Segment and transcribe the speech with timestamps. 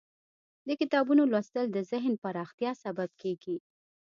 [0.67, 3.57] د کتابونو لوستل د ذهن پراختیا سبب کیږي.